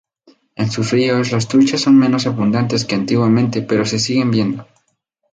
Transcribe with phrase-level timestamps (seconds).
[0.55, 4.67] En sus ríos las truchas son menos abundantes que antiguamente, pero se siguen viendo.